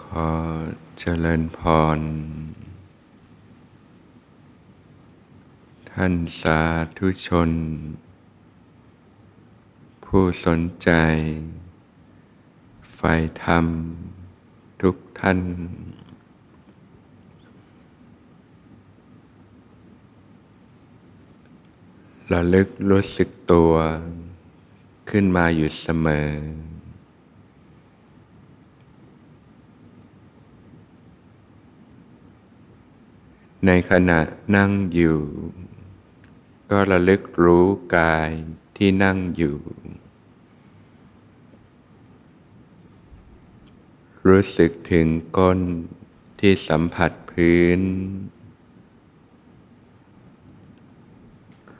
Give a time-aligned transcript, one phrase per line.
[0.00, 0.28] ขอ
[0.98, 1.60] เจริญพ
[1.98, 2.00] ร
[5.90, 6.60] ท่านสา
[6.98, 7.50] ธุชน
[10.04, 10.90] ผู้สนใจ
[12.94, 13.12] ใฝ่
[13.44, 13.66] ธรรม
[14.82, 15.38] ทุกท่าน
[22.32, 23.72] ระลึกรู้สึกตัว
[25.10, 26.30] ขึ้นมาอยู่เสมอ
[33.66, 34.20] ในขณะ
[34.56, 35.20] นั่งอยู่
[36.70, 37.66] ก็ระลึกรู้
[37.96, 38.30] กาย
[38.76, 39.58] ที่นั่งอยู่
[44.26, 45.06] รู้สึกถึง
[45.38, 45.60] ก้น
[46.40, 47.80] ที่สัมผัสพื้น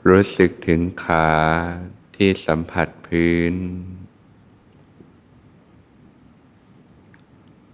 [0.09, 1.29] รู้สึกถึงขา
[2.15, 3.53] ที่สัมผัสพื้น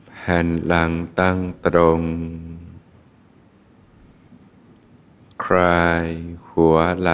[0.09, 2.01] แผ่นหลังตั้งตรง
[5.42, 6.07] ค ลาย
[6.49, 7.11] หัวไหล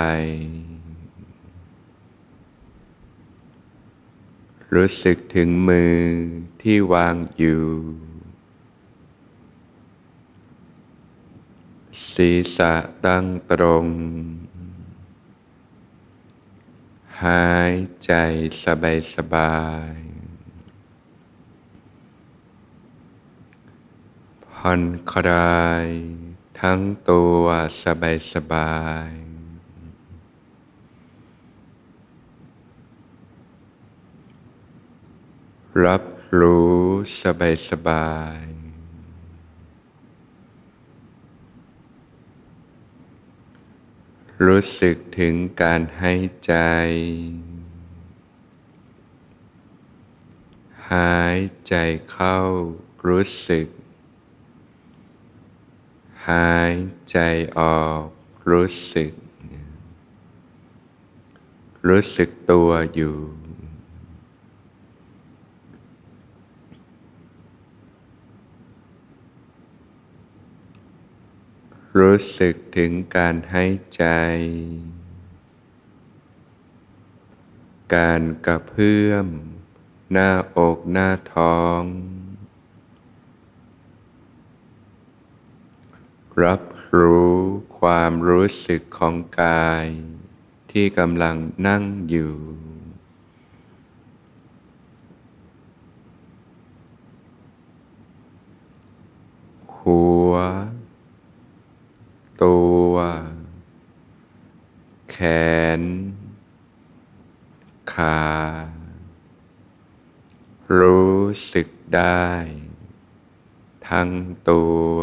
[4.73, 5.99] รู้สึกถึงมือ
[6.61, 7.65] ที่วางอยู่
[12.13, 12.73] ศีรษะ
[13.05, 13.87] ตั้งตรง
[17.23, 17.73] หาย
[18.05, 18.11] ใจ
[18.63, 19.59] สบายสบา
[19.93, 19.95] ย
[24.53, 24.81] ผ่อน
[25.11, 25.87] คลาย
[26.65, 27.43] ทั้งตัว
[27.83, 28.77] สบายสบา
[29.09, 29.11] ย
[35.85, 36.03] รับ
[36.39, 36.80] รู้
[37.23, 38.43] สบายสบาย
[44.45, 46.53] รู้สึกถึงการหายใจ
[50.91, 51.75] หายใจ
[52.11, 52.37] เข้า
[53.07, 53.67] รู้สึก
[56.27, 56.73] หาย
[57.09, 57.17] ใจ
[57.59, 58.05] ออก
[58.49, 59.13] รู้สึก
[61.87, 63.17] รู้สึกตัวอยู่
[71.99, 74.03] รู้สึกถึงการหายใจ
[77.95, 79.27] การกระเพื่อม
[80.11, 81.83] หน้าอกหน้าท้อง
[86.44, 86.61] รับ
[87.00, 87.38] รู้
[87.80, 89.88] ความรู้สึกของกาย
[90.72, 91.36] ที่กำลัง
[91.67, 92.36] นั่งอยู่
[99.77, 100.33] หัว
[102.44, 102.60] ตั
[102.92, 102.94] ว
[105.11, 105.17] แข
[105.80, 105.82] น
[107.94, 108.23] ขา
[110.77, 111.20] รู้
[111.54, 112.27] สึกได้
[113.89, 114.10] ทั้ง
[114.50, 115.00] ตัว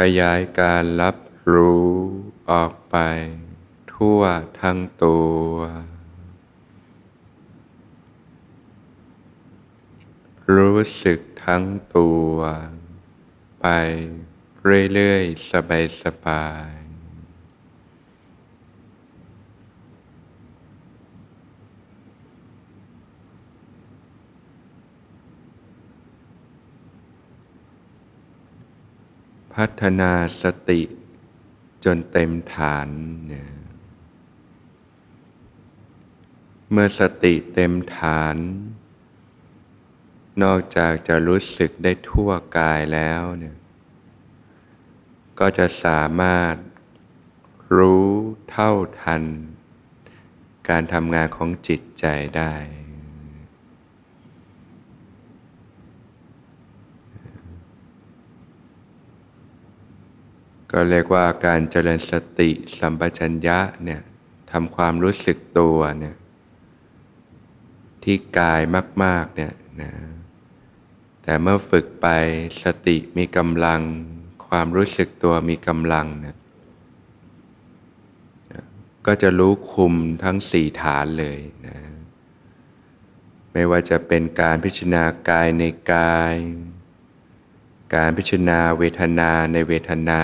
[0.00, 1.16] ขยายการรับ
[1.52, 1.90] รู้
[2.50, 2.96] ออกไป
[3.92, 4.20] ทั่ว
[4.60, 5.18] ทั้งตั
[5.48, 5.54] ว
[10.54, 11.64] รู้สึกทั้ง
[11.96, 12.36] ตัว
[13.60, 13.66] ไป
[14.92, 15.50] เรื่อยๆ
[16.02, 16.85] สบายๆ
[29.60, 30.12] พัฒนา
[30.42, 30.82] สติ
[31.84, 32.88] จนเต็มฐาน
[33.26, 33.48] เนี่ย
[36.70, 38.36] เมื่อสติเต็มฐาน
[40.42, 43.56] นอกจากจะรู้สึกได้ทั่วกายแล้วเนี่ย
[45.40, 46.54] ก็จะสามารถ
[47.76, 48.10] รู้
[48.50, 49.22] เท่าทัน
[50.68, 52.06] การทำงานของจิตใจ
[52.36, 52.54] ได้
[60.72, 64.00] ก็เรียกว่าการเจริญสติสัมปชัญญะเนี่ย
[64.52, 66.16] ทำความรู้สึกตัวเนี่ย
[68.04, 68.60] ที่กาย
[69.04, 69.52] มาก ๆ เนี่ย
[69.82, 69.90] นะ
[71.22, 72.06] แต่เมื่อฝึกไป
[72.64, 73.80] สติมีกำลัง
[74.46, 76.36] ความรู้สึกตัวมีกำลังเนี่ย
[79.06, 81.76] ก็จะรู้คุมทั้งสี่ฐานเลยนะ
[83.52, 86.34] ไม่ว่าจะเป็นการพิจารณากายในกาย
[87.94, 90.22] การพิจารณาเวทนาในเวทนา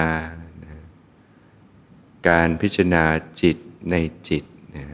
[2.28, 3.04] การพิจารณา
[3.40, 3.56] จิต
[3.90, 3.96] ใน
[4.28, 4.44] จิต
[4.76, 4.86] นะ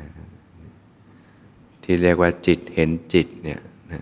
[1.83, 3.61] ที่เรียกว่าจิตเห็นจิตเนี่ย
[3.93, 4.01] นะ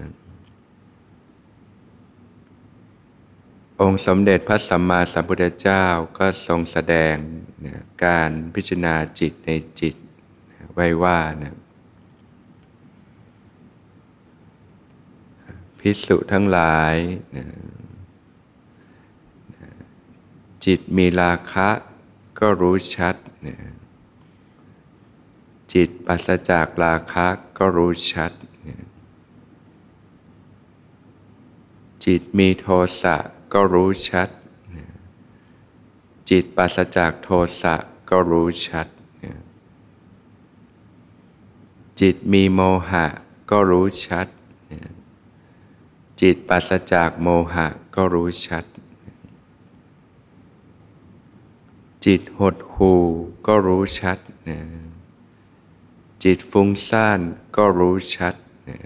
[3.81, 5.85] องค์สมเด็จพระสัมมาสัมพุทธเจ้า
[6.19, 7.15] ก็ทรงแสดง
[7.67, 7.75] นะ
[8.05, 9.95] การพิจารณาจิตในจิต
[10.51, 11.55] นะไว้ว่านะ
[15.79, 16.95] พิสุทั้งหลาย
[17.37, 17.45] นะ
[20.67, 21.69] จิตมีราคะ
[22.39, 23.17] ก็รู้ชัด
[23.47, 23.57] นะ
[25.73, 27.27] จิตปัสจากราคะ
[27.59, 28.33] ก็รู้ชัด
[28.69, 28.77] นะ
[32.05, 32.67] จิตมีโท
[33.03, 33.17] สะ
[33.53, 34.29] ก็รู้ชัด
[34.75, 34.87] นะ
[36.31, 37.29] จิตปัสจากโท
[37.63, 37.75] สะ
[38.11, 38.87] ก็รู้ชัด
[39.25, 39.35] นะ
[42.01, 42.61] จิตมีโม
[42.91, 43.07] หะ
[43.51, 44.27] ก็รู้ชัด
[46.21, 47.67] จิตปัสจากโมหะ
[47.97, 48.65] ก็รู้ชัด
[52.07, 52.93] จิตหดหู
[53.47, 54.19] ก็รู้ชัด
[54.49, 54.59] นะ
[56.25, 57.21] จิตฟุ้งซ่าน
[57.57, 58.35] ก็รู้ชัด
[58.69, 58.79] นะ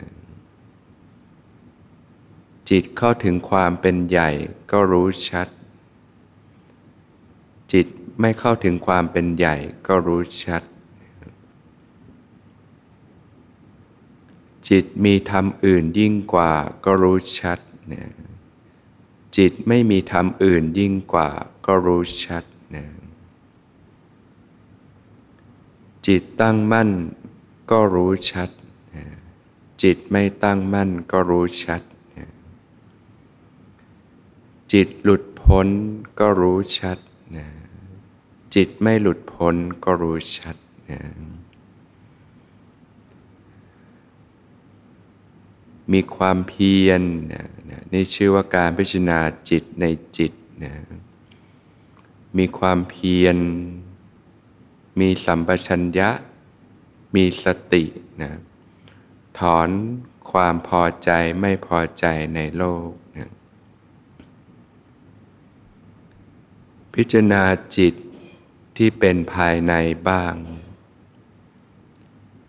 [2.71, 4.31] จิตเข้าถึงความเป็นใหญ่
[4.73, 5.49] ก็รู้ชัด
[7.73, 7.87] จิต
[8.21, 9.57] ไม่เข้าถึงความเป็นใหญ่
[9.87, 10.63] ก็รู้ชัด
[14.69, 16.53] จิตมีธรรมอื่นยิ่งกว่า
[16.85, 17.59] ก็รู้ชัด
[17.93, 18.05] นะ
[19.37, 21.29] จิตไม่มีธรรมอื่นยิ่งกว่า
[21.67, 22.45] ก็รู้ชัด
[22.77, 22.85] นะ
[26.11, 26.91] จิตตั้งมั่น
[27.71, 28.51] ก็รู้ชัด
[29.83, 31.83] จิตไม่ตั้งมั่นก็รู้ชัด
[34.73, 35.69] จิตหลุดพ้น
[36.21, 36.99] ก็รู้ชัด
[38.55, 40.57] จิตไม่หลุดพ้นก็รู้ชัด
[45.93, 47.03] มีความเพียร
[47.93, 49.19] นี่ชื่อว่าการพิจารณา
[49.51, 49.85] จิตใน
[50.19, 50.33] จิต
[52.39, 53.39] มีความเพียร
[55.01, 56.11] มีสัมปชัญญะ
[57.15, 57.85] มีสติ
[58.23, 58.31] นะ
[59.39, 59.69] ถอน
[60.31, 61.11] ความพอใจ
[61.41, 62.05] ไม่พอใจ
[62.35, 63.31] ในโลกนะ
[66.95, 67.45] พิจารณา
[67.77, 67.95] จิต
[68.77, 69.75] ที่เป็นภายใน
[70.09, 70.35] บ้าง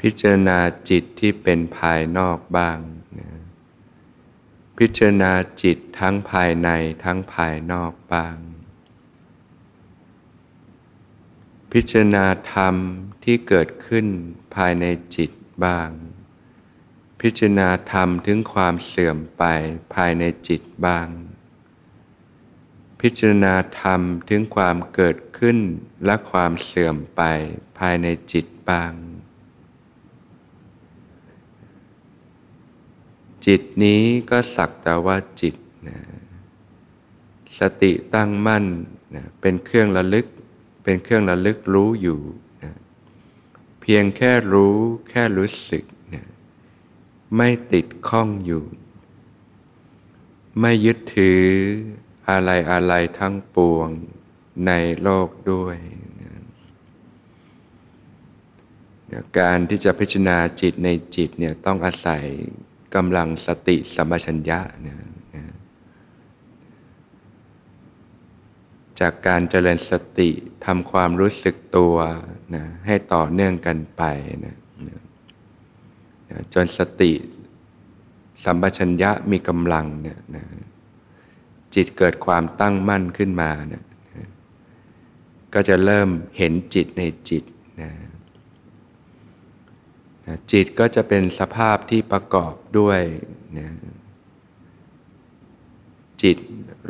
[0.01, 0.59] พิจารณา
[0.89, 2.77] จิตที่เป็นภายนอกบ้าง
[3.19, 3.29] นะ
[4.77, 6.69] พิจารณาจิตทั้งภายใน
[7.03, 8.35] ทั้งภายนอกบ้าง
[11.75, 12.75] พิจารณาธรรม
[13.23, 14.07] ที่เกิดขึ้น
[14.55, 14.85] ภายใน
[15.15, 15.31] จิต
[15.65, 15.89] บ้าง
[17.21, 19.43] พิจารณาธรรมถึงความเสื่อมไป
[19.95, 21.07] ภายในจิตบ้าง
[23.01, 25.57] พิจารณาธรรมถึงความเกิดขึ้น
[26.05, 27.21] และความเสื่อมไป
[27.79, 28.91] ภายในจิตบ้าง
[33.45, 35.55] จิตนี้ก็สักแต่ว่าจิต
[35.87, 35.99] นะ
[37.59, 38.65] สติตั้งมั่น
[39.15, 40.27] นะเป็นเครื่องระลึก
[40.83, 42.19] เป็นเครื่องระลึกรู้อยู่
[42.63, 42.73] นะ
[43.81, 44.77] เพียงแค่รู้
[45.09, 45.83] แค่รู้สึก
[46.13, 46.25] นะ
[47.35, 48.63] ไม่ติดข้องอยู่
[50.59, 51.43] ไม่ยึดถือ
[52.29, 53.89] อะไรอะไรทั้งปวง
[54.67, 55.77] ในโลกด้วย
[56.21, 56.33] นะ
[59.39, 62.23] การที่จะพิจารณาจิตในจิตเนี่ยต้องอาศัย
[62.95, 65.10] กำลังสติสัมปชัญญะนะ
[69.01, 70.29] จากการเจริญสติ
[70.65, 71.95] ทำความรู้สึกตัว
[72.55, 74.03] นะให้ต่อเนื่องกันไป
[74.45, 74.55] นะ
[74.87, 74.97] นะ
[76.53, 77.11] จนสติ
[78.43, 80.43] สัมปชัญญะมีกำลังเนี่ยนะ
[81.75, 83.83] จิตเกิดความตั้งมั่นขึ้นมานะ
[84.15, 84.27] นะ
[85.53, 87.43] ก็จะเริ่มเห็นจิตในจิต
[87.81, 87.91] นะ
[90.25, 93.01] นะจิตก็จะเป็นสภาพที่ประกอบด้วย
[93.57, 93.67] นะ
[96.23, 96.37] จิต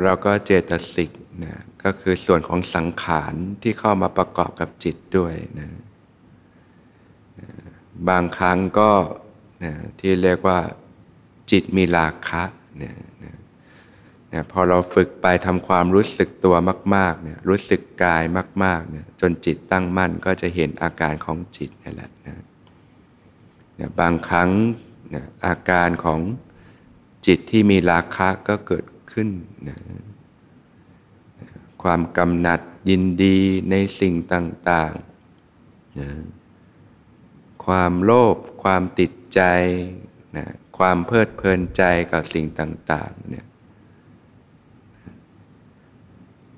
[0.02, 1.10] เราก็เจตสิก
[1.44, 5.68] นะก็คือส่วนของสังขารที่เข้ามาประกอบกับจิตด้วยนะ
[7.40, 7.48] นะ
[8.08, 8.90] บางครั้งก็
[9.64, 10.58] นะที่เรียกว่า
[11.50, 12.42] จิตมีราคะ
[12.82, 13.34] นะนะ
[14.32, 16.56] นะพอเราฝึกไปทำความรู้สึกตัว
[16.94, 18.22] มากๆเนี่ยรู้สึกกาย
[18.64, 22.36] มากๆเนี่ยจนจิตตั้งมั่นก็จะเห็นอาการของจิตนี่แหละนะ
[23.80, 24.50] นะบางครั้ง
[25.14, 26.20] นะอาการของ
[27.26, 29.28] จิตที่มีราคะก็เกิดขึ้น
[29.68, 29.78] นะ
[31.82, 32.60] ความกำหนัด
[32.90, 33.38] ยินดี
[33.70, 36.10] ในสิ่งต่างๆนะ
[37.64, 39.40] ความโลภความติดใจ
[40.36, 40.46] นะ
[40.78, 43.46] ความเพลิดเพลินใจกับสิ่งต่างๆเนี่ย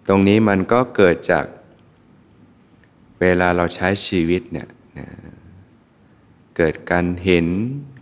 [0.09, 1.47] ตรงนี้มันก็เกิดจาก
[3.21, 5.09] เวลาเราใช้ชีวิตเนี่ยนะ
[6.57, 7.47] เกิดการเห็น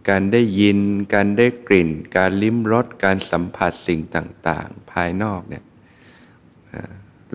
[0.09, 0.79] การได้ยิน
[1.15, 5.65] การได้กลิ่น การลิ้มรส การสัมผัสสิ่งต่าง ๆ ภายนอกเนี่ย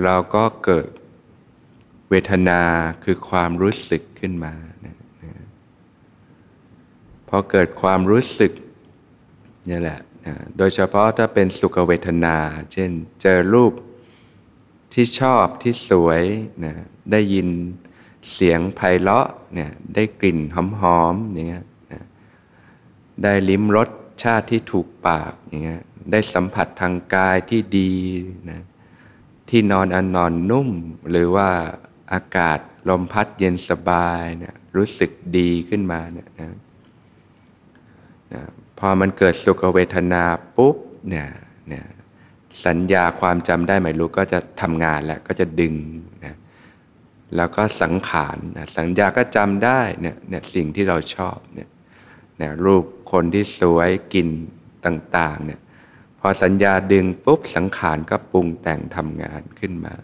[0.04, 0.90] เราก็เกิด
[2.10, 2.62] เวทนา
[3.04, 4.54] คือความรู้สึกขึ้นมา
[4.86, 5.34] นะนะ
[7.30, 8.52] พอเกิดความรู้สึก
[9.70, 12.36] นี่แหละนะโดยเฉพาะถ้าเป็นสุขเวทนา
[12.74, 13.74] เช่นเจอรูป
[14.94, 16.24] ที่ชอบที่สวย
[16.66, 16.74] นะ
[17.12, 17.48] ได้ยิน
[18.34, 20.40] เสียงไพเราะเนี่ยได้กลิ่น
[20.80, 22.04] หอมๆอย่างเงี้ยนะ
[23.24, 23.90] ได้ลิ้มรส
[24.24, 27.94] ชาติที่ถูกปากอย่างเงี้ยได้สัมผัสทางกายที่ดี
[28.50, 28.62] นะ
[29.50, 30.70] ที่นอนอันนอนนุ่ม
[31.10, 31.50] หรือว่า
[32.14, 36.52] อากาศลมพัดเย็นสบายเนี่ยรู้สึกดีขึ้นมาเนี่ยนะ
[38.34, 38.42] นะ
[38.80, 40.24] พอมันเกิดสุขเวทนา
[40.56, 40.76] ปุ๊บ
[41.10, 41.28] เนี่ย
[41.70, 41.86] เนี่ย
[42.66, 45.76] สัญญาความจำได้ไม่รู้ก็จะทำงานแล้วก็จะดึง
[46.26, 46.36] นะ
[47.36, 51.70] แล้วก็สังขารนะสัญญาก็จำได้เนี่ยเนี่ยสิ่งที่เราชอบเนี่ย
[52.38, 54.30] เนี่ยรูปคนที่สวยกลิ่น
[54.86, 55.60] ต่างๆเนี่ย
[56.28, 59.96] อสัญญาดึงปุ๊บสังขารก็ปรุงแต่งทำงานขึ้นมา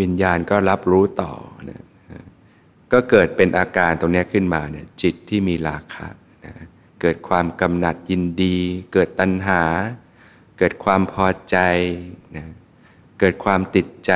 [0.00, 1.32] วิญญาณก็รับรู้ต่อ
[1.70, 1.82] นะ
[2.92, 6.08] ก็เกิดเป็นอาการตรงนี้ขึ้นมาเนี่ยจิตที่มีราคะ
[6.44, 6.54] นะ
[7.00, 8.56] เกิดความกำหนัดยินดี
[8.92, 9.62] เกิดตัณหา
[10.58, 11.56] เกิดความพอใจ
[12.36, 12.46] นะ
[13.20, 14.12] เกิดความติดใจ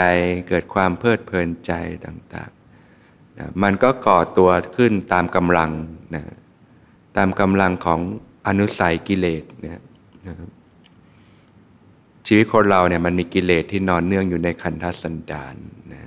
[0.49, 1.73] เกิดความเพลิดเพลินใจ
[2.07, 5.71] ต่างๆนะมันก็ก่อตัวขึ้นตามกำลัง
[6.15, 6.25] นะ
[7.17, 8.01] ตามกำลังของ
[8.47, 9.81] อนุสัยกิเลสเนี่ย
[10.27, 10.35] นะ
[12.27, 15.57] ชีวิตคนเราเนี่ยมันมีกิเลสที่นอนเนื่องอยู่ในขันธสันดาน
[15.93, 16.03] นะ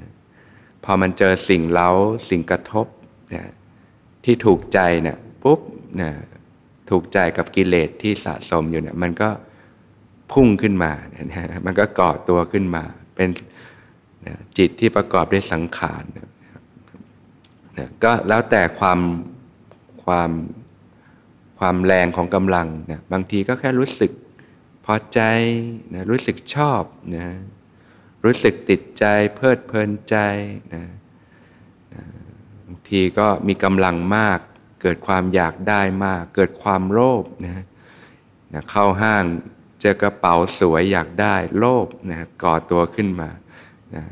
[0.83, 1.89] พอมันเจอสิ่งเล้า
[2.29, 2.87] สิ่งกระทบ
[3.33, 3.43] นะ
[4.25, 5.59] ที่ถูกใจเนี่ยปุ๊บ
[6.01, 6.09] นะ
[6.89, 9.29] ถูกใจกับกิเลสที่สะสมอยู่เนี่ยมันก็
[10.31, 12.83] พุ่งขึ้นมานะมันก็ก่อตัวขึ้นมา
[13.15, 13.29] เป็น
[14.27, 16.29] นะจิตที่ประกอบด้วยสังขารนะ
[17.77, 18.99] นะก็แล้วแต่ความ
[20.03, 20.31] ความ
[21.59, 24.11] ความแรงของกำลังนะบางทีก็แค่รู้สึก
[24.85, 25.21] พอใจ
[25.93, 26.83] นะรู้สึกชอบ
[27.15, 27.27] นะ
[28.25, 30.15] รู้สึกติดใจเพลิดเพลินใจ
[30.73, 30.83] นะ
[31.93, 32.03] นะ
[32.65, 34.39] บางทีก็มีกำลังมาก
[34.81, 37.63] เกิดความอยากได้มาก เกิดความโลภนะ
[38.53, 39.23] นะเข้าห้าง
[39.81, 43.29] เจอกระเป๋าสวยอยากได้โลภนะก่อตัวขึ้นมา
[43.95, 44.03] นะ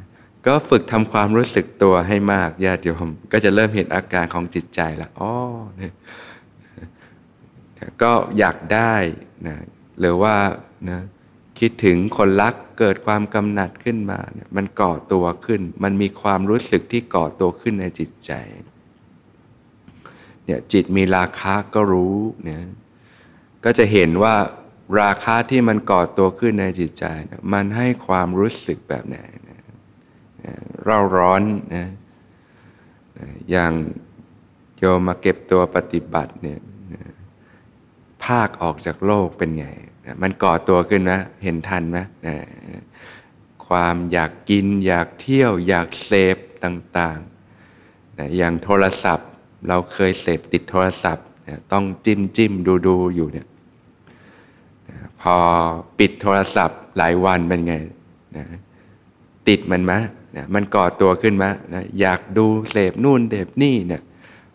[0.45, 5.33] ก็ฝึกทำความรู้สึกตัวให้มากญาติโยมก็จะเริ่มเห็นอาการของจิตใจละอ๋อ
[5.77, 5.93] เนี่ย
[8.01, 8.93] ก็อยากได้
[9.47, 9.57] นะ
[9.99, 10.35] หรือว่า
[10.89, 10.99] นะ
[11.59, 18.31] คิดถึงคนรักเกิดความกำหนัดขึ้นมาเนี่ยมันก่อตัวขึ้น มันมีความรู้สึกที่ก่อตัวขึ้นในจิตใจ
[20.45, 22.61] เนี่ยจิตมีราคะก็รู้เนี่ย
[23.63, 24.35] ก็จะเห็นว่า
[25.01, 29.17] ราคะที่มันก่อตัวขึ้นในจิตใจนะมันให้ความรู้สึกแบบไหน
[29.49, 29.59] นะ
[30.83, 31.43] เร่าร้อน
[31.75, 31.85] นะ
[33.51, 33.73] อย่าง
[34.77, 36.59] โยมมาเก็บตัวปฏิบัติเนี่ย
[38.25, 39.65] ภาคออกจากโลกเป็นไง
[40.21, 41.99] มันก่อตัวขึ้นนะเห็นทันไหม
[43.67, 49.29] ความอยากกินอยากเที่ยว อยากเสพต่างๆ อย่างโทรศัพท์
[49.67, 51.25] เราเคยเสพติดโทรศัพท์
[51.71, 53.47] ต้องจิ้มจิ้มดูดูอยู่เนี่ย
[55.21, 55.35] พอ
[55.99, 57.73] ปิดโทรศัพท์หลายวันเป็นไง
[59.47, 59.93] ติดมันไหม
[60.53, 61.45] มันก่อตัวขึ้นไหม
[62.01, 64.01] อยากดูเสพนู่นเสพนี่เนี่ย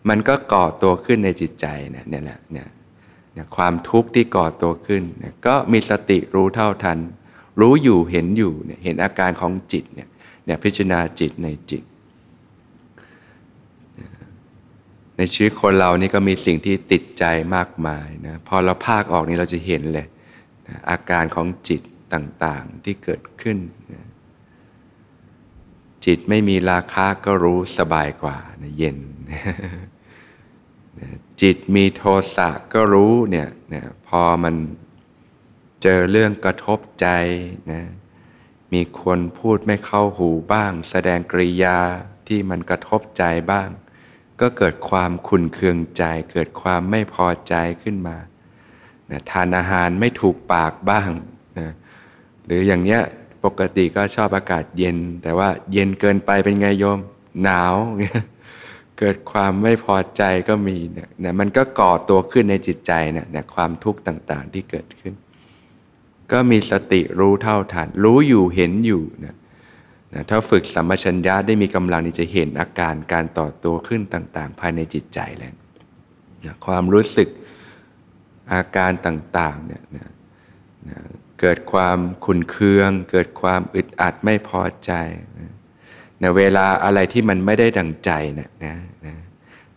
[0.09, 2.67] มันก็ก่อตัวขึ้นในจิตใจเนี่ยแหละเนี่ย
[3.37, 6.99] นะความทุกข์ที่ก่อตัวขึ้นนะก็มีสติรู้เท่าทัน
[7.59, 10.07] รู้อยู่เห็นอยู่เนี่ยเห็นอาการของจิตเนี่ย
[10.45, 11.83] เนี่ยพิจารณาจิตในจิต
[15.17, 17.23] ในชีวิตคนเรานี่ก็มีสิ่งที่ติดใจ
[17.55, 20.07] มากมายนะพอเราภาคออกนี่เราจะเห็นเลย
[20.67, 21.81] นะอาการของจิต
[22.13, 23.57] ต่างๆที่เกิดขึ้น
[23.93, 24.03] นะ
[26.05, 28.97] จิตไม่มีราคาก็รู้สบายกว่านะเย็น
[31.41, 32.03] จิตมีโท
[32.35, 34.55] สะก็รู้เนี่ยนะพอมัน
[35.83, 37.07] เจอเรื่องกระทบใจ
[37.71, 37.83] นะ
[38.73, 41.79] มีคนพูดไม่เข้าหูบ้าง แสดงกริยา
[42.27, 43.69] ที่มันกระทบใจบ้าง
[44.41, 48.17] ก็เกิดความขุนเคืองใจ เกิดความไม่พอใจขึ้นมา
[49.09, 51.09] นะทานอาหารไม่ถูกปากบ้าง
[51.59, 51.69] นะ
[52.45, 53.01] หรืออย่างเนี้ย
[53.43, 56.99] ปกติก็ชอบอากาศเย็น แต่ว่าเย็นเกินไปเป็นไงโยม
[57.43, 57.75] หนาว
[59.05, 65.13] เกิดความไม่พอใจก็มีเนี่ยนะมันก็ก่อตัวขึ้นในจิตใจเนี่ยนะความทุกข์ต่างๆที่เกิดขึ้น
[66.31, 69.35] ก็มีสติรู้เท่าทันรู้อยู่เห็นอยู่นะ
[70.13, 75.53] นะถ้าฝึกสัมปชัญญะได้มีกำลังนี่จะเห็นอาการการต่อตัวขึ้นต่าง ๆ ภายในจิตใจแล้ว
[76.45, 77.29] นะความรู้สึก
[78.53, 80.09] อาการต่างๆเนี่ยนะ
[80.89, 80.97] นะ
[81.39, 84.91] เกิดความขุนเคือง เกิดความอึดอัดไม่พอใจ
[85.39, 85.52] นะ
[86.23, 88.75] นะเวลาอะไรที่มันไม่ได้ดังใจนี่ยนะ
[89.05, 89.15] นะ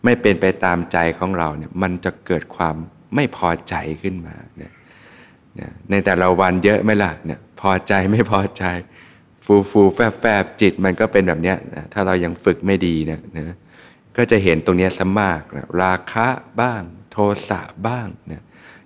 [0.03, 2.75] ไม่เป็นไปตามใจของเราเนี่ยมันจะเกิดความ
[3.15, 4.71] ไม่พอใจขึ้นมาเนี่ย
[5.59, 8.63] นะในแต่ละวันเยอะไหมล่ะเนี่ยพอใจไม่พอใจ
[9.45, 13.57] ฟูฟูแฟบแฟบจิตมันก็เป็นแบบเนี้ยนะถ้าเรายังฝึกไม่ดีนี่ยนะ
[14.17, 16.27] ก็จะเห็นตรงนี้สมากนะราคะ
[16.61, 17.17] บ้าง โท
[17.49, 18.41] สะบ้างนะ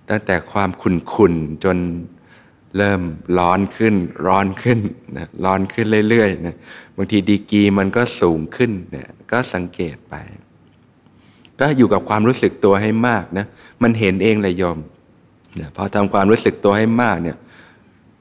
[0.10, 1.78] ตั้งแต่ความขุนขุนจน
[2.78, 3.02] เริ่ม
[3.38, 3.96] ร้อนขึ้น
[4.28, 4.80] ร้อนขึ้น
[5.18, 6.56] นะร้อนขึ้นเรื่อยๆนะ
[6.96, 10.16] บางทีดีกีมันก็สูงขึ้นเนี่ยก็สังเกตไป
[11.60, 13.46] ก็อยู่กับความรู้สึกตัวให้มากนะ
[13.84, 14.78] มันเห็นเองเลยยอม
[15.60, 17.38] นะพอทำความรู้สึกตัวให้มากเนี่ย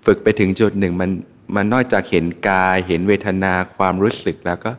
[0.06, 1.10] ฝึกไปถึงจุดหนึ่งมัน
[1.56, 4.72] มันนอกจากเห็นกาย เห็นเวทนาความรู้สึกแล้วก็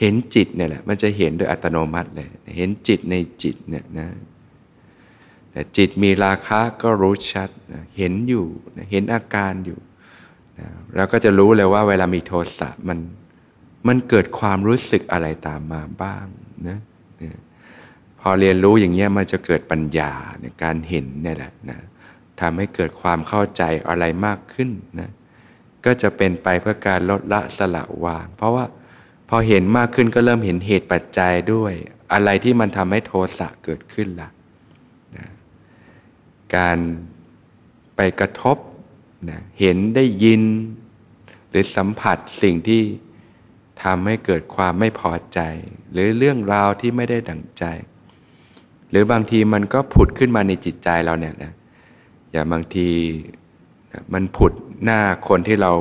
[0.00, 4.08] เห็นจิตเนี่ยแหละมันจะเห็นโดยอัตโนมัติเลย เห็นจิตในจิตเนี่ยนะ
[5.76, 8.46] จิตมีราคะก็รู้ชัดนะเห็นอยู่
[8.76, 9.78] นะเห็นอาการอยู่
[10.58, 12.98] นะแล้วก็จะรู้เลยว่าเวลามีโทสะมัน
[13.88, 16.26] มันเกิดความรู้สึกอะไรตามมาบ้าง
[16.68, 16.78] นะ
[17.22, 17.30] นะ
[18.20, 21.78] พอเรียนรู้อย่างเงี้ยมันจะเกิดปัญญาในการเห็นนี่แหละนะ
[22.40, 24.70] ทำให้เกิดความเข้าใจอะไรมากขึ้น
[25.00, 25.10] นะ
[25.84, 28.64] ก็จะเป็นไปเพื่อการลดละสละวาง เพราะว่า
[29.28, 31.72] พอเห็นมากขึ้นก็เริ่มเห็นเหตุปัจจัยด้วย
[32.12, 34.30] อะไรที่มันทำให้โทสะเกิดขึ้นละ่ะ
[36.56, 36.78] การ
[37.96, 38.56] ไปกระทบ
[39.30, 40.42] นะเห็นได้ยิน
[41.50, 42.82] หรือสัมผัสสิ่งที่
[43.82, 45.40] ทำให้เกิดความไม่พอใจ
[45.92, 47.64] หรือเรื่องราวที่ไม่ได้ดังใจ
[48.90, 51.52] หรือบางทีมันก็ผุดขึ้นมาในจิตใจเราเนี่ยนะ
[52.30, 52.88] อย่างบางที
[54.12, 54.52] มันผุด
[54.84, 55.72] หน้าคนที่เรา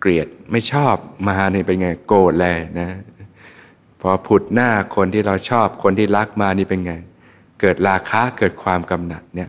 [0.00, 0.96] เกลียดไม่ชอบ
[1.28, 2.90] มาเนี่เป็นไงโกรธเลยนะ
[4.00, 6.92] พอผุดหน้าคนที่เราชอบคนที่รักมานี่เป็นไง
[7.60, 9.48] เกิดราคะเกิดความกำหนัดเนี่ย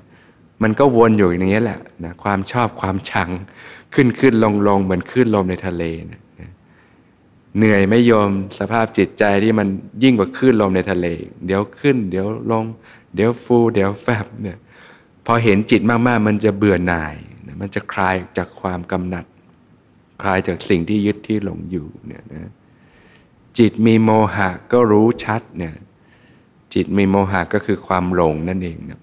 [0.64, 3.30] มันก็วนอยู่อย่างนี้แหละนะความชอบความชัง
[3.94, 6.22] ขึ้นขึ้นลงลงเหมือนขึ้นลมในทะเลนะ
[7.58, 9.68] เหนื่อยไม่ยอมสภาพจิตใจที่มัน
[10.04, 11.08] ยิ่งกว่าขึ้นลมในทะเล
[11.46, 12.64] เดี๋ยวขึ้น เดี๋ยวลง
[13.16, 14.58] เดี๋ยวฟู เดี๋ยวแฟบเนี่ย
[15.26, 17.16] พอเห็นจิตมากๆ มันจะเบื่อหน่าย
[17.62, 19.26] มันจะคลายจากความกำหนัด
[20.22, 22.52] คลายจากสิ่งที่ยึดที่หลงอยู่เนี่ยนะ
[23.58, 25.74] จิตมีโมหะก็รู้ชัดเนี่ย
[26.74, 29.02] จิตมีโมหะก็คือความหลงนั่นเองนะ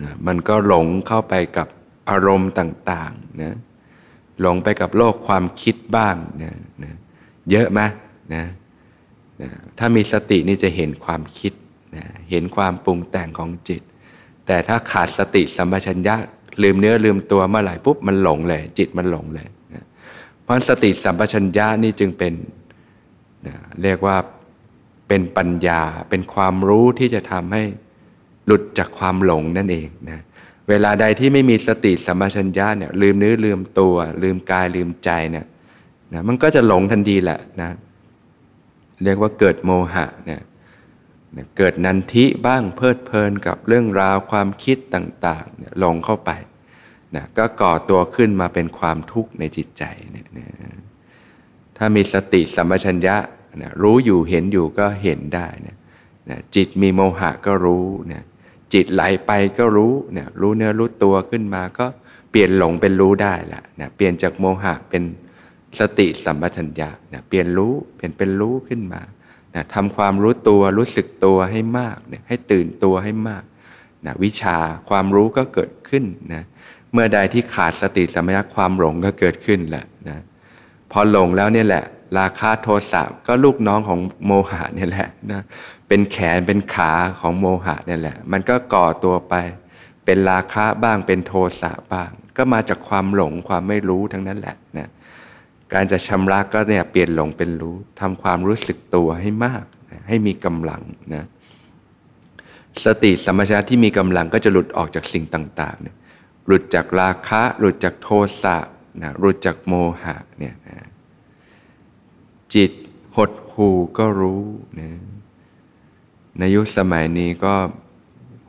[0.00, 1.68] นะมันก็หลงเข้าไปกับ
[2.10, 3.56] อารมณ์ต่างๆนะ
[4.40, 6.92] หลงไปกับโลกความคิดบ้างนะนะ
[7.50, 7.80] เยอะไหม
[8.34, 8.44] นะ
[9.42, 11.52] นะถ้ามีสตินี่จะเห็นความคิด
[11.96, 13.82] นะเห็นความปรุงแต่งของจิต
[14.46, 16.16] แต่ถ้าขาดสติสัมปชัญญะ
[16.62, 19.84] ลืมเนื้อลืมตัวเมื่อไหร่ปุ๊บมันหลงเลย จิตมันหลงเลยนะ
[20.42, 22.32] เพราะสติสัมปชัญญะนี่จึงเป็น
[23.46, 24.16] นะเรียกว่า
[25.08, 27.62] เป็นปัญญาเป็นความรู้ที่จะทำให้
[28.46, 30.20] หลุดจากความหลงนั่นเองนะ
[30.68, 35.46] เวลาใดที่ไม่มีสติสัมปชัญญะเนี่ยลืมเนื้อลืมตัว ลืมกายลืมใจเนี่ย
[36.12, 37.70] นะมันก็จะหลงทันทีแหละนะ
[39.04, 40.40] เรียกว่าเกิดโมหะเนี่ย
[41.56, 46.30] เกิดนันทิบ้างเพลิดเพลินกับเรื่องราวความคิดต่างๆหลงเข้าไป
[47.16, 50.46] นะก็ก่อตัวขึ้นมาเป็นความทุกข์ในจิตใจเนี่ยนะ
[51.76, 53.16] ถ้ามีสติสัมปชัญญะ
[53.62, 55.76] นะรู้อยู่เห็นอยู่ก็เห็นได้นะ
[56.30, 58.22] นะจิตมีโมหะก็รู้นะ
[58.74, 61.86] จิตไหลไปก็รู้เนะรู้เนื้อรู้ตัวขึ้นมาก็
[62.30, 65.02] เปลี่ยนหลงเป็นรู้ได้ละเนะเปลี่ยนจากโมหะเป็น
[65.78, 69.02] สติสัมปชัญญะเนะเปลี่ยนรู้เปลี่ยนเป็นรู้ขึ้นมา
[69.54, 73.42] นะทำความรู้ตัวรู้สึกตัวให้มากเนะให้ตื่นตัวให้มาก
[74.06, 74.56] นะวิชา
[74.88, 76.42] ความรู้ก็เกิดขึ้นนะ
[76.92, 80.18] เมื่อใดที่ขาดสติสัมปชัญญะความหลงก็เกิดขึ้นแหละนะ
[80.90, 81.84] พอหลงแล้วเนี่ยแหละ
[82.18, 85.42] ราคาโทสะก็ลูกน้องของโมหะเนี่ยแหละนะ
[85.92, 89.34] เป็นแขนเป็นขาของโมหะเนี่ยแหละ มันก็ก่อตัวไป
[90.04, 94.88] เป็นราคะบ้างเป็นโทสะบ้าง ก็มาจากความหลงความไม่รู้ทั้งนั้นแหละนะ
[95.72, 100.82] การจะชำระก็เนี่ยเปลี่ยนหลงเป็นรู้ทำความรู้สึกตัวให้มากนะให้มีกำลัง
[101.14, 101.24] นะ
[102.84, 105.96] สติสัมปชัญญะที่มีกำลังก็จะหลุดออกจากสิ่งต่างๆเนี่ย
[106.46, 108.08] หลุดจากราคะ หลุดจากโท
[108.42, 108.56] สะ
[109.02, 109.72] นะหลุดจากโม
[110.02, 110.76] หะเนี่ยนะ
[112.54, 112.70] จิต
[113.16, 114.44] หดหูก็รู้
[114.80, 114.90] นะ
[116.40, 117.54] ในยุคสมัยนี้ก็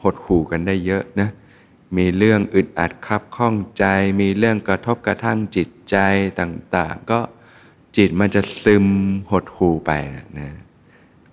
[0.04, 1.30] หดหู่กันได้เยอะนะ
[1.98, 3.86] มีเรื่องอึดอัดคับข้องใจ
[4.22, 5.96] มีเรื่องกระทบกระทั่งจิตใจ
[6.40, 7.20] ต่างๆ ก็
[7.98, 8.86] จิตมันจะซึม
[9.32, 9.92] หดหู่ไป
[10.40, 10.50] นะ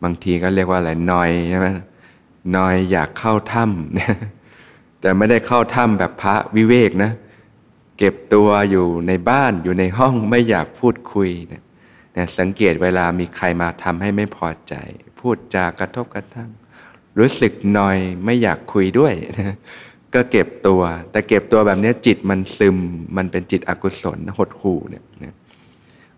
[0.02, 1.66] บางทีก็เรียกว่าอะไรนอยใช่ไหม
[2.56, 7.12] นอยอยากเข้าถ้ำแต่ไม่ได้เข้าถ้ำแบบพระวิเวกนะ
[7.98, 11.62] เก็บตัวอยู่ในบ้านอยู่ในห้องไม่อยากพูดคุยนะ
[12.16, 14.74] นะสังเกตเวลามีใครมาทำให้ไม่พอใจ
[15.20, 16.50] พูดจากระทบกระทั่ง
[17.18, 19.14] รู้สึกนอยไม่อยากคุยด้วย
[20.14, 22.76] ก็เก็บตัว แต่เก็บตัวแบบนี้จิตมันซึม
[23.16, 25.04] มันเป็นจิตอกุศลหดหู่เนี่ย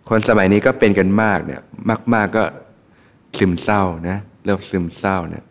[0.09, 1.61] คนสมัยนี้ก็เป็นกันมากเนี่ย
[2.15, 2.45] มาก ๆก็
[3.39, 5.45] ซึมเศร้านะเริ่มซึมเศร้าเนี่ย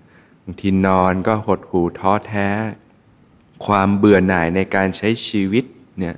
[0.44, 2.50] บางทีนอนก็หดหู่ท้อแท้
[3.66, 5.66] ความเบื่อหน่ายในการใช้ชีวิต
[6.00, 6.16] เนี่ย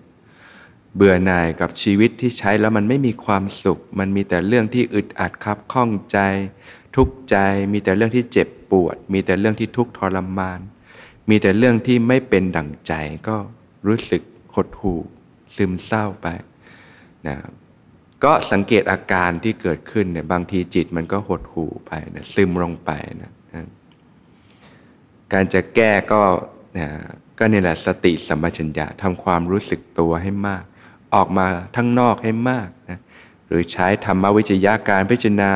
[0.96, 6.18] เบื่อหน่ายกับชีวิตที่ใช้แล้วมันไม่มีความสุข มันมีแต่เรื่องที่อึดอัดครับข้องใจ
[6.96, 7.36] ทุกใจ
[7.74, 10.60] มีแต่เรื่องที่เจ็บปวด มีแต่เรื่องที่ทุกข์ทรมาน
[11.30, 12.94] มีแต่เรื่องที่ไม่เป็นดั่งใจ
[13.28, 13.36] ก็
[13.88, 14.22] รู้สึก
[14.56, 15.00] หดหู่
[15.56, 16.28] ซึมเศร้าไป
[17.28, 17.36] นะ
[18.24, 23.66] ก็สังเกตอาการที่เกิดขึ้นเนี่ยบางทีจิตมันก็หดหู่ไปนะซึมลงไปนะนะ
[25.34, 26.22] การจะแก้ก็
[26.78, 26.88] นะ
[27.38, 30.64] ก็นี่แหละสติสัมปชัญญะทำความรู้สึกตัวให้มาก
[31.16, 33.00] ออกมาทั้งนอกให้มากนะ
[33.48, 35.52] หรือใช้ธรรมวิจยาการพิจารณา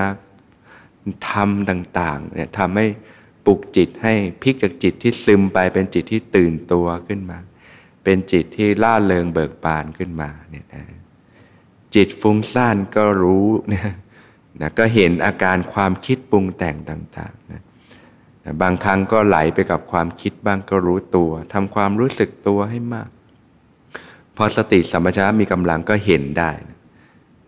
[1.30, 2.86] ธรรมต่างๆเนี่ยทำให้
[3.46, 7.38] ปลุกจิตให้พลิกจากจิตที่ซึมไปเป็นจิตที่ตื่นตัวขึ้นมา
[8.04, 10.84] เป็นจิตที่ล่าเริงเบิกบานขึ้นมาเนี่ยนะ
[11.96, 13.94] จิตฟุ้งซ่านก็รู้นะ
[14.62, 17.62] นะก็เห็นอาการความคิดปรุงแต่งต่างๆนะ
[18.44, 23.10] นะบางครั้งก็ไหลไปกับความคิดบ้างก็รู้ตัวทำความรู้สึกตัวให้มาก
[24.36, 26.78] พอสติสัมปชัญญะมีกำลังก็เห็นได้นะ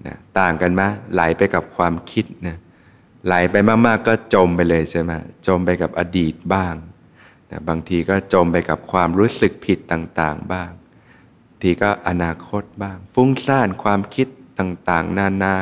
[0.06, 0.82] นะต่างกันไหม
[1.14, 2.58] ไหลไปกับความคิดนะ
[3.26, 5.12] ไหลไปมากๆก็จมไปเลยใช่ไหม
[5.48, 6.76] จมไปกับอดีตบ้าง
[7.52, 10.72] นะบางทีก็จมไปกับความรู้สึกผิดต่างๆบ้าง
[11.62, 14.28] ทีก็อนาคตบ้าง ฟุ้งซ่านความคิด
[14.60, 15.56] ต่างๆ นานา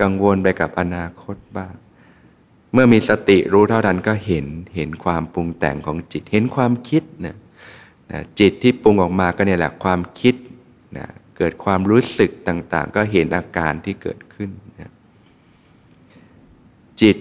[0.00, 1.74] กังวลไปกับอนาคตบ้าง
[2.72, 7.36] เมื่อมีสติรู้เท่าทันก็เห็นเห็นความปรุงแต่งของจิตเห็นความคิดนะ
[8.10, 10.34] นะจิตที่ปรุงออกมาก็เนี่ยแหละความคิด
[10.96, 14.50] นะเกิดความรู้สึกต่างๆ ก็เห็นอาการที่เกิดขึ้น
[17.02, 17.16] จิต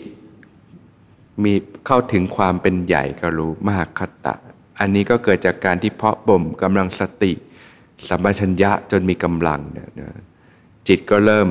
[1.44, 1.54] มี
[1.88, 4.36] เข้าถึงความเป็นใหญ่ก็รู้มาคตะ
[4.80, 7.32] อันนี้ก็เกิดจากการที่เพาะบ่มกำลังสติ
[8.08, 9.90] สัมปชัญญะจนมีกำลังเนี่ย
[10.88, 11.48] จิตก็เริ่ม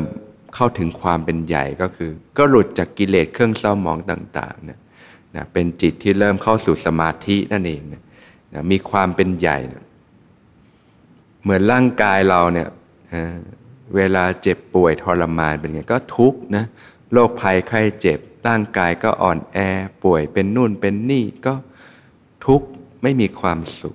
[0.54, 4.78] เข้าถึงความเป็นใหญ่ก็คือ ก็หลุดจากกิเลสเครื่องเศร้าหมองต่างๆเนี่ย
[5.36, 8.02] นะเป็นจิตที่เริ่มเข้าสู่สมาธินั่นเองนะ
[8.54, 9.84] นะมีความเป็นใหญ่นะ
[11.42, 12.68] เหมือนร่างกายเราเนี่ย
[13.96, 16.64] เวลาเจ็บป่วยทรมานเป็นไงก็ทุกข์นะ
[17.12, 18.18] โรคภัยไข้เจ็บ
[18.48, 19.58] ร่างกายก็อ่อนแอ
[20.02, 21.54] ป่วยเป็นนู่นเป็นนี่ก็
[22.46, 22.68] ทุกข์
[23.02, 23.94] ไม่มีความสุข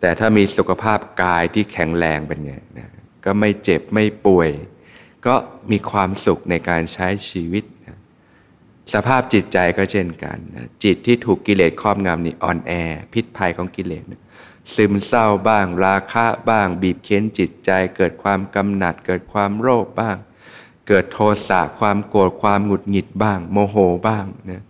[0.00, 2.88] แต่ถ้ามีสุขภาพกายที่แข็งแรงเป็นไงนะ
[3.24, 4.50] ก็ไม่เจ็บไม่ป่วย
[5.26, 5.34] ก็
[5.70, 7.98] มีความสุขในการใช้ชีวิตนะ
[8.94, 12.72] สภาพจิตใจก็เช่นกันนะจิตที่ถูกกิเลสครอบงำนี่อ่อนแอ
[13.12, 14.22] พิษภัยของกิเลสนะ
[14.74, 20.16] ซึมเศร้าบ้าง ราคะบ้าง บีบเค้นจิตใจ เกิดความกำหนัด เกิดความโลภบ้าง
[20.92, 23.76] เกิดโทสะความโกรธความหงุดหงิดบ้าง โมโห
[24.08, 24.62] บ้างนะ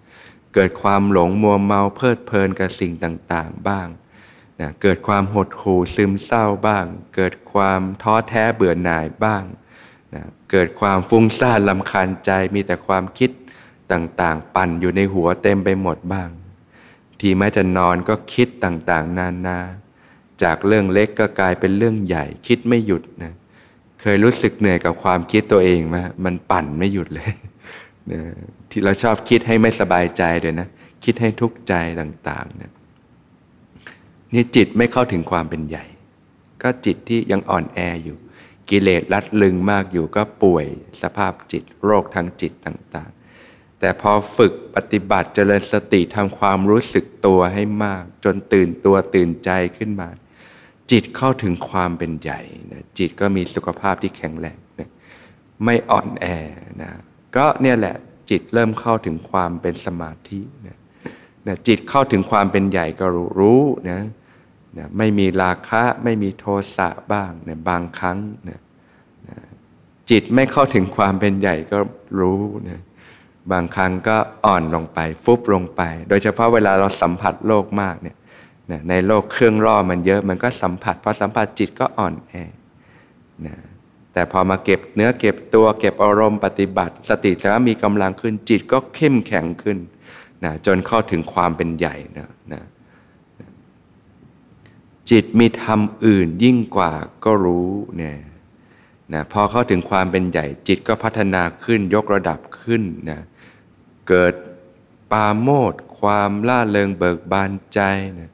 [0.54, 3.87] เกิดความหลงมัวเมาเพลิดเพลินกับสิ่งต่างๆบ้าง
[4.61, 9.42] นะเกิดความหดหู่ซึมเศร้าบ้าง เกิดความท้อแท้เบื่อหน่ายบ้าง
[10.14, 13.30] นะเกิดความฟุ้งซ่านลำคาญใจมีแต่ความคิด
[13.92, 16.28] ต่างๆ ปั่นอยู่ในหัวเต็มไปหมดบ้าง
[17.20, 19.59] ทีแม้จะนอนก็คิดต่างๆ นานา
[20.42, 23.35] จากเรื่องเล็กก็กลายเป็นเรื่องใหญ่คิดไม่หยุดนะ
[24.00, 27.30] เคยรู้สึกเหนื่อยกับความคิดตัวเองไหมมันปั่นไม่หยุดเลย
[28.12, 28.20] นะ
[28.70, 30.68] ที่เราชอบคิดให้ไม่สบายใจเลยนะ
[31.04, 32.72] คิดให้ทุกข์ใจต่างๆนะ
[34.34, 35.84] นี่จิตไม่เข้าถึงความเป็นใหญ่
[36.62, 38.16] ก็จิตที่ยังอ่อนแออยู่
[38.70, 40.66] กิเลสรัดลึงมากอยู่ก็ป่วย
[41.02, 50.08] สภาพจิต โรคทางจิตต่างๆ แต่พอฝึกปฏิบัติเจริญสติทำความรู้สึกตัวให้มาก จนตื่นตัวตื่นใจขึ้นมา
[50.90, 52.40] จิตเข้าถึงความเป็นใหญ่
[52.72, 54.88] นะจิตก็มีสุขภาพที่แข็งแรงนะ
[55.64, 56.26] ไม่อ่อนแอ
[56.83, 56.90] นะ
[57.37, 57.96] ก็เนี่ยแหละ
[58.31, 60.76] จิตเริ่มเข้าถึงความเป็นสมาธินะ
[61.46, 64.00] นะจิตเข้าถึงความเป็นใหญ่ก็รู้รู้นะ
[64.79, 66.44] นะไม่มีราคะไม่มีโท
[66.76, 68.61] สะบ้างนะบางครั้งนะ
[69.29, 69.37] นะ
[70.11, 71.79] จิตไม่เข้าถึงความเป็นใหญ่ก็
[72.20, 72.81] รู้นะ
[73.53, 78.16] บางครั้งก็อ่อนลงไปฟุบลงไป โดยเฉพาะเวลาเราสัมผัสโลกมากเนี่ย
[78.70, 82.35] นะในโลกเครื่องร่อมันเยอะมันก็สัมผัสพอสัมผัสจิตก็อ่อนแอ
[83.46, 83.56] นะ
[84.12, 89.78] แต่พอมาเก็บเนื้อเก็บตัวเก็บอารมณ์ปฏิบัติ สติแล้วมีกำลังขึ้นจิตก็เข้มแข็งขึ้น
[90.44, 92.62] นะจนเข้าถึงความเป็นใหญ่นะนะ
[95.11, 96.92] จิตมีธรรมอื่นยิ่งกว่า
[97.24, 98.16] ก็รู้เนี่ย
[99.14, 103.20] นะพอเข้าถึงความเป็นใหญ่ จิตก็พัฒนาขึ้นยกระดับขึ้นนะ
[104.09, 104.35] เกิด
[105.12, 107.80] ปาโมดความล่าเริงเบิกบานใจ
[108.18, 108.30] นะนะ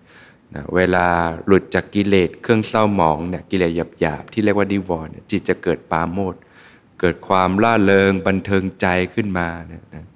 [0.75, 1.07] เวลา
[1.47, 6.35] หลุดจากกิเลสเครื่องเศร้าหมองเนี่ยกิเลสหยาบๆที่เรียกว่าดิวรจิตจะเกิดปาโมด
[7.01, 10.07] เกิดความล่าเริงบันเทิงใจขึ้นมาเนี่ยนะ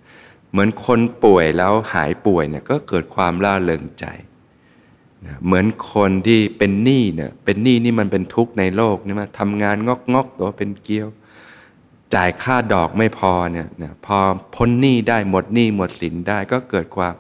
[0.51, 4.07] เหมือนคนป่วยแล้วหายป่วยเนี่ยก็เกิดความล่าเริงใจ
[5.27, 11.09] นะเหมือนคนที่เป็นหนี้เนี่ยเป็นหนี้นี่มันเป็นทุกข์ในโลกนี่มาทำงานงอกงอกตัวเป็นเกี้ยว
[12.15, 14.19] จ่ายค่าดอกไม่พอเนี่ยนะพอ
[14.55, 17.15] พ้นหนี้ได้หมดหนี้หมดสินได้ก็เกิดความ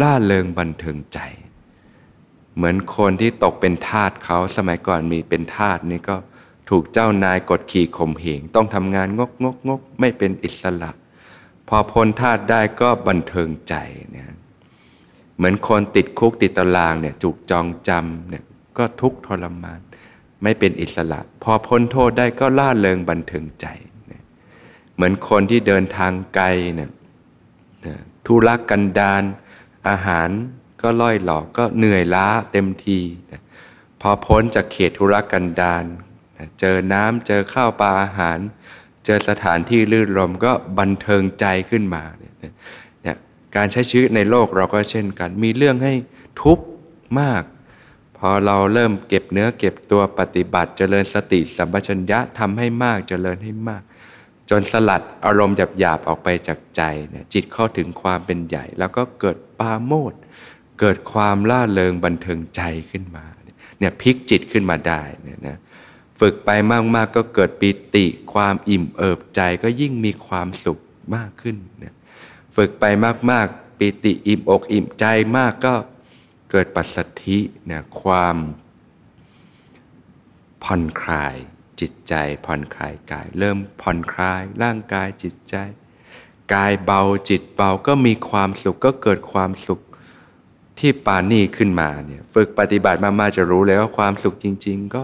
[0.00, 1.18] ล่าเริงบันเทิงใจ
[2.56, 6.16] เหมือนคนที่ตกเป็นทาสเขาสมัยก่อนมีเป็นทาสนี่ก็
[6.70, 10.90] ถูกเจ้านายกดขี่ข่มเหงต้องทำงานงกงกงกไม่เป็นอิสระ
[11.68, 13.74] พอพ้นทาสได้ก็บันเทิงใจ
[14.10, 14.26] เนี่ย
[15.36, 18.44] เหมือนคนติดคุกติดตารางเนี่ยถูกจองจำเนี่ย
[18.78, 19.80] ก็ทุกทรมาน
[20.42, 23.66] ไม่เป็นอิสระ พอพ้นโทษได้ก็ล่าเริงบันเทิงใจ
[24.06, 24.22] เนี่ย
[24.94, 26.90] เหมือนคนที่เดินทางไกลเนี่ย
[28.26, 29.22] ธุรกันดาร
[29.88, 30.30] อาหาร
[30.82, 32.98] ก็ล่อยหลอกก็เหนื่อยล้าเต็มที
[33.30, 33.42] นะ
[34.00, 35.84] พอพ้นจากเขตธุรกันดาร
[36.38, 38.38] นะเจอน้ำเจอข้าวปลาอาหาร
[39.04, 43.16] เจอสถานที่ลื่นลมก็บันเทิงใจขึ้นมาเนี่ย
[43.56, 45.94] การใช้ชีวิตในโลกเราก็เช่นกัน มีเรื่องให้
[46.42, 46.64] ทุกข์
[47.20, 47.42] มาก
[48.18, 53.82] พอเราเริ่มเก็บเนื้อเก็บตัวปฏิบัติเจริญสติสัมปชัญญะทำให้มากเจริญให้มาก
[54.50, 60.12] จนสลัดอารมณ์หยาบๆออกไปจากใจเนี่ยจิตเข้าถึงความเป็นใหญ่ แล้วก็เกิดปาโมด
[60.80, 63.24] เกิดความล่าเริงบันเทิงใจขึ้นมา
[63.78, 65.58] เนี่ยพลิกจิตขึ้นมาได้เนี่ยนะ
[66.20, 66.50] ฝึกไป
[66.94, 70.78] มากๆก็เกิดปิติ ความอิ่มเอิบใจก็ยิ่งมีความสุข
[71.14, 71.94] มากขึ้นเนี่ย
[72.56, 72.84] ฝึกไป
[73.30, 75.04] มากๆปิติอิ่มอกอิ่มใจ
[75.36, 75.74] มากก็
[76.50, 78.36] เกิดปัสสธิเนี่ยความ
[80.64, 81.34] ผ่อนคลาย
[81.80, 82.14] จิตใจ
[82.46, 85.56] ผ่อนคลายกาย เริ่มผ่อนคลายร่างกายจิตใจ
[86.54, 89.80] กายเบาจิตเบาก็มีความสุขก็เกิดความสุข
[90.80, 95.02] ที่ปานี่ขึ้นมาเนี่ยฝึกปฏิบัติมาๆจะรู้เลยว่าความสุขจริง ๆ ก็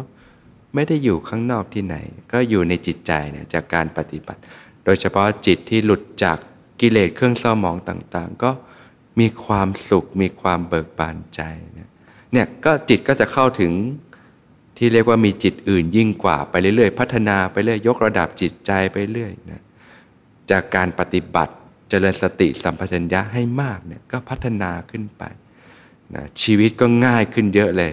[0.75, 1.97] ไม่ได้อยู่ข้างนอกที่ไหน
[2.33, 4.41] ก็อยู่ในจิตใจเนี่ยจากการปฏิบัติ
[4.85, 6.39] โดยเฉพาะจิตที่หลุดจาก
[6.81, 8.51] กิเลสเครื่องเศร้าหมองต่างๆ ก็
[9.21, 11.41] มีความสุขมีความเบิกบานใจ
[11.75, 13.73] เนี่ยก็จิตก็จะเข้าถึง
[14.77, 19.63] ที่เรียกว่ามีจิตอื่นยิ่งกว่าไปเรื่อยๆ พัฒนาไปเรื่อยยกระดับจิตใจไปเรื่อยนะ
[20.51, 21.55] จากการปฏิบัติ
[21.89, 25.25] เจริญสติสัมปชัญญะให้มากเนี่ยก็พัฒนาขึ้นไป
[26.15, 27.93] นะชีวิตก็ง่ายขึ้นเยอะเลย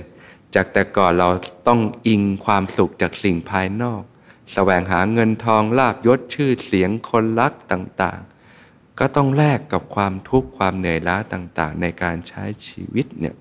[0.55, 1.29] จากแต่ก่อนเรา
[1.67, 4.05] ต้องอิงความสุขจากสิ่งภายนอกส
[4.53, 13.35] แสวงหาเงินทองลาบยศชื่อเสียงคนรักต่างๆ ก็ต้องแลกกับความทุกข์ความเหนื่อยล้าต่างๆ ในการใช้ชีวิตเนี่ย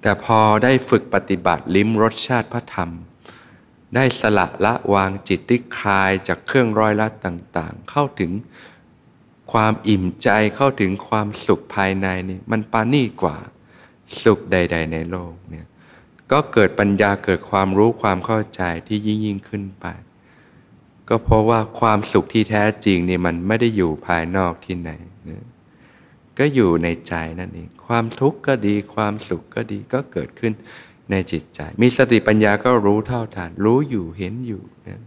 [0.00, 2.90] แต่พอได้ฝึกปฏิบัติลิ้มรสชาติพระธรรม
[3.94, 8.30] ได้สละละวางจิตที่คลายจากเครื่องร้อยลัดต่างๆ เข้าถึง
[9.52, 13.36] ความอิ่มใจเข้าถึงความสุขภายในนี่มันปานี่กว่า
[14.22, 15.66] สุขใด ๆ ในโลกเนี่ย
[16.32, 19.86] ก็เกิดปัญญาเกิดความรู้ความเข้าใจที่ยิ่งยิ่งขึ้นไป
[21.08, 24.90] ก็เพราะว่าความสุขที่แท้จริงนี่มันไม่ได้อยู่ภายนอกที่ไหน
[25.28, 25.44] นะ
[26.38, 30.52] ก็อยู่ในใจนั่นเองความทุกข์ก็ดีความสุขก็ดีก็เกิดขึ้น
[31.10, 35.00] ในจิตใจ มีสติปัญญาก็รู้เท่าทานรู้อยู่เห็นอยู่นะ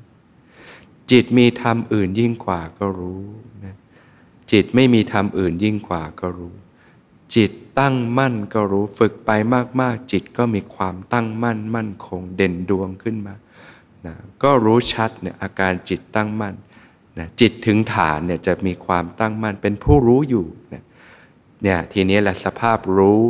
[1.11, 3.23] จิตมีธรรมอื่นยิ่งกว่าก็รู้
[3.65, 3.75] นะ
[4.51, 6.53] จิตไม่มีธรรมอื่นยิ่งกว่าก็รู้
[7.35, 9.31] จิตตั้งมั่นก็รู้ฝึกไป
[9.81, 13.35] มากๆ จิตก็มีความตั้งมั่นมั่นคงเด่นดวงขึ้นมา
[14.05, 16.55] นะก็รู้ชัดเนี่ยอาการจิตตั้งมั่น
[17.19, 20.83] นะจิตถึงฐานเนี่ยจะมีความตั้งมั่นเป็นผู้รู้อยู่นะ
[21.63, 23.21] เนี่ยทีนี้แหละสภาพรู้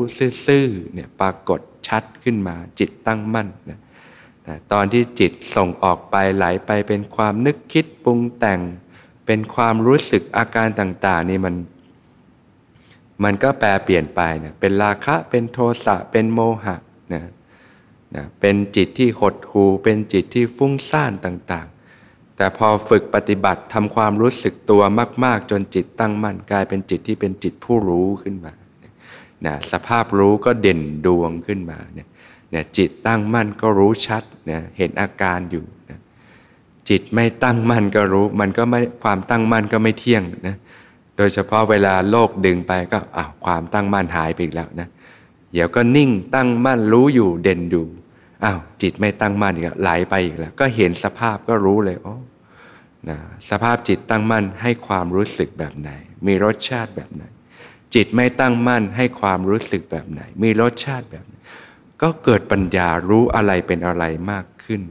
[0.45, 3.79] ซื่อๆเนี่ยปรากฏชัดขึ้นมา จิตตั้งมั่นนะ
[4.47, 8.59] นะตอนที่จิตส่งออกไปไหลไปเป็นความนึกคิดปรุงแต่ง
[9.25, 11.55] เป็นความรู้สึกอาการต่าง ๆ นี่มัน
[13.23, 16.75] มันก็แปลเปลี่ยนไปนะเป็นราคะเป็นโทสะเป็นโมหะ
[17.13, 17.23] นะ
[18.15, 24.81] นะเป็นจิตที่หดหูเป็นจิตที่ฟุ้งซ่านต่างๆ แต่พอฝึกปฏิบัติทำความรู้สึกตัว
[25.23, 28.53] มาก ๆ จนจิตตั้งมั่นกลายเป็นจิตที่เป็นจิตผู้รู้ขึ้นมา
[29.45, 32.07] นะสภาพรู้ก็เด่นดวงขึ้นมาเนี่ย
[32.51, 35.63] เนี่ยจิตตั้งมั่นก็รู้ชัดนะเห็นอาการอยู่
[36.89, 40.55] จิตไม่ตั้งมั่นก็รู้ มันก็ไม่ความตั้งมั่นก็ไม่เที่ยงนะ
[41.17, 44.87] โดยเฉพาะเวลาโลกดึงไปก็อ้าวความตั้งมั่นหายไปอีกแล้วนะ
[45.53, 47.85] เดี๋ยวก็นิ่งตั้งมั่นรู้อยู่เด่นอยู่
[48.43, 52.15] อ้าวจิตไม่ตั้งมั่นอีกแล้วไหลไปอีกแล้ว ก็เห็นสภาพก็รู้เลยอ๋อ
[53.09, 53.17] นะ
[53.49, 55.89] สภาพจิตตั้งมั่นให้ความรู้สึกแบบไหน
[56.27, 57.23] มีรสชาติแบบไหน
[57.95, 61.35] จิตไม่ตั้งมั่นให้ความรู้สึกแบบไหน มีรสชาติแบบไหน
[62.01, 64.81] ก็เกิดปัญญารู้อะไรเป็นอะไรมากขึ้น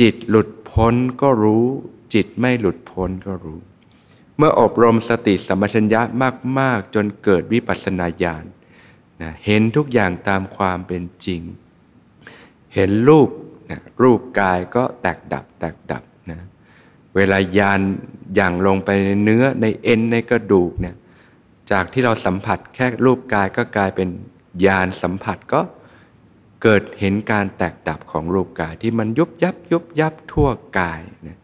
[0.00, 1.66] จิตหลุดพ้นก็รู้
[2.14, 3.60] จิตไม่หลุดพ้นก็รู้
[4.36, 6.00] เมื่ออบรมสติสัมปชัญญะ
[6.58, 8.44] มาก ๆ จนเกิดวิปัสสนาญาณ
[9.22, 11.42] นะเห็นทุกอย่างตามความเป็นจริง
[12.74, 13.30] เห็นรูป
[13.70, 16.40] นะรูปกายก็แตกดับ แตกดับนะ
[17.16, 17.80] เวลายาน
[18.34, 20.96] อย่างลงไปในเนื้อในเอ็นในกระดูกเนี่ย
[21.70, 24.08] จากที่เราสัมผัสแค่รูปกายก็กลายเป็น
[24.66, 25.60] ยานสัมผัสก็
[26.68, 30.48] เกิดเห็นการแตกดับของรูปกายที่มันยุบยับยุบยับทั่ว
[30.78, 31.38] กายนะ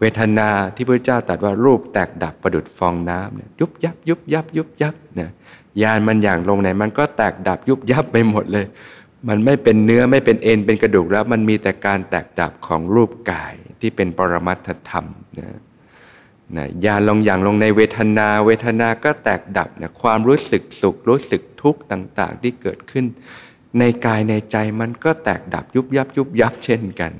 [0.00, 5.30] เวทนาที่พระเจ้าตรัสว่ารูปแตกดับประดุดฟองน้ำเนี่ยยุบยับยุบยับยุบยับนะ
[5.82, 8.64] ยานมันอย่างลงไหนมันก็แตกดับยุบยับไปหมดเลย
[9.28, 15.06] มันไม่เป็นเนื้อไม่เป็นเอ็นเป็นกระดูกแล้วมันมีแต่การแตกดับของรูปกายที่เป็นปรมัตถธรรม
[15.38, 15.48] นะ
[16.56, 23.06] นะยาลงอย่างลงในเวทนา เวทนาก็แตกดับนะความรู้สึกสุขรู้สึกทุกข์ต่าง ๆ ที่เกิดขึ้น
[23.78, 27.12] ในกายในใจมันก็แตกดับยุบยับยุบยับเช่นกัน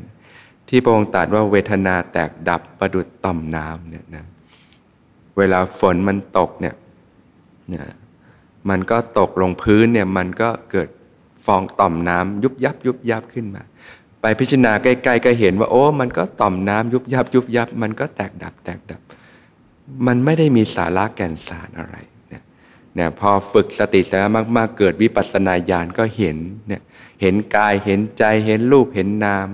[0.69, 4.25] ที่พระองค์ตรัสว่าเวทนาแตกดับประดุดต่อมน้ำเนี่ยนะ
[5.39, 6.75] เวลาฝนมันตกเนี่ย
[7.75, 7.85] นะ
[8.69, 10.89] มันก็ตกลงพื้นเนี่ยมันก็เกิด
[11.47, 13.63] ฟองต่อมน้ำยุบยับยุบยับขึ้นมา
[14.21, 19.01] ไปพิจารณาใกล้ๆก็เห็นว่า โอ้มันก็ต่อมน้ำยุบยับยุบยับ มันก็แตกดับแตกดับ
[20.07, 21.97] มันไม่ได้มีสาระแก่นสารอะไร
[22.95, 26.37] เนี่ยพอฝึกสติสัมมาก ๆ เกิดวิปัสสนาญาณก็เห็น
[26.69, 26.83] เนี่ย
[27.21, 29.49] เห็นกายเห็นใจเห็นรูปเห็นนาม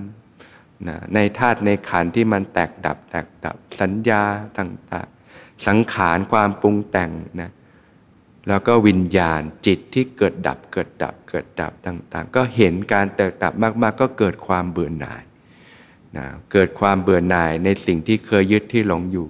[0.89, 4.23] นะในธาตุในขันธ์ที่มันแตกดับ แตกดับสัญญา
[4.59, 7.51] ต่างๆ สังขารความปรุงแต่งนะ
[8.49, 15.23] แล้วก็วิญญาณจิตที่เกิดดับเกิดดับเกิดดับต่าง ๆ ก็เห็นการเติดับมาก ๆ ก็เกิดความเบื่อหน่าย
[16.17, 19.27] นะเกิดความเบื่อหน่ายในสิ่งที่เคยยึดที่หลงอยู่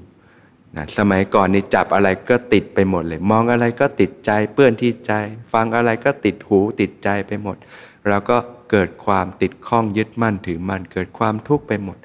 [0.76, 5.12] นะสมัยก่อนนี่จับอะไรก็ติดไปหมดเลย มองอะไรก็ติดใจเปื้อนที่ใจ
[5.52, 7.56] ฟังอะไรก็ติดหูติดใจไปหมด
[8.08, 8.36] แล้วก็
[8.70, 11.98] เกิดความติดข้องยึดมั่นถือมั่นเกิดความทุกข์ไปหมด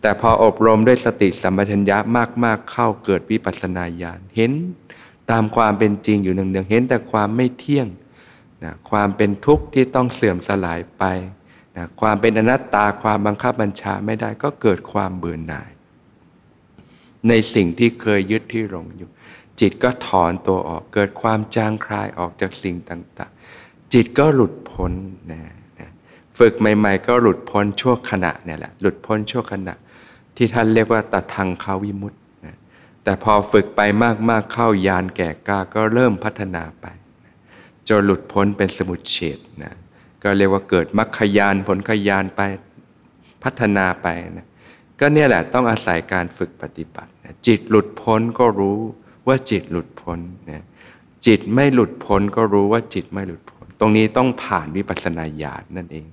[0.00, 1.98] แต่พออบรมด้วยสติสัมปชัญญะ
[2.44, 4.52] มากๆ เข้าเกิดวิปัสสนาญาณเห็น
[5.30, 7.88] ตามความเป็นจริงอยู่เนืองๆเห็นแต่ความไม่เที่ยง
[8.64, 11.04] นะความเป็นทุกข์ที่ต้องเสื่อมสลายไป
[11.76, 15.70] นะความเป็นอนัตตาความบังคับบัญชาไม่ได้ก็เกิดความเบื่อหน่าย
[17.28, 19.10] ในสิ่งที่เคยยึดที่หลงอยู่
[19.60, 24.92] จิตก็ถอนตัวออกเกิดความจางคลายออกจากสิ่งต่างๆ จิตก็หลุดพ้น
[25.30, 25.40] นะ
[25.78, 25.90] นะ
[26.38, 29.74] ฝึกใหม่ ๆ ก็หลุดพ้นชั่วขณะเนี่ยแหละหลุดพ้นชั่วขณะ
[30.36, 32.16] ที่ท่านเรียกว่าตัทังคาวิมุตต
[33.04, 33.80] แต่พอฝึกไป
[34.30, 36.86] มากๆเข้ายานแก่กล้าก็เริ่มพัฒนาไป
[37.88, 39.74] จนหลุดพ้นเป็นสมุดเฉดนะ
[40.22, 42.40] ก็เรียกว่าเกิดมรรคยานผลขยานไป
[43.42, 44.46] พัฒนาไปนะ
[45.00, 47.10] ก็เนี่ยแหละต้องอาศัยการฝึกปฏิบัติ
[47.46, 48.78] จิตหลุดพ้นก็รู้
[49.26, 50.18] ว่าจิตหลุดพ้น
[50.50, 50.64] นะ
[51.26, 56.06] จิตไม่หลุดพ้นก็รู้ว่าจิตไม่หลุดพ้น ตรงนี้ต้องผ่านวิปัสสนาญาณนั่นเอง